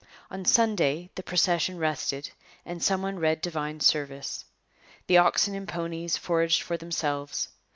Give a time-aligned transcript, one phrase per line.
[0.31, 2.31] On Sunday the procession rested
[2.65, 4.45] and some one read divine service.
[5.05, 7.49] The oxen and ponies foraged for themselves.